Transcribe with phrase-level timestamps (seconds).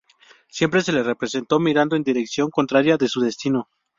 [0.49, 3.67] Siempre se le representó mirando en dirección contraria de su destino.